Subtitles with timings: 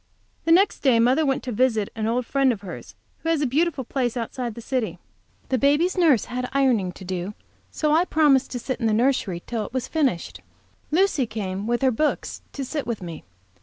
[0.45, 3.45] The next day mother went to visit an old friend of hers, who has a
[3.45, 4.97] beautiful place outside of the city.
[5.49, 7.35] The baby's nurse had ironing to do,
[7.69, 10.41] so I promised to sit in the nursery till it was finished.
[10.89, 13.25] Lucy came, with her books, to sit with me.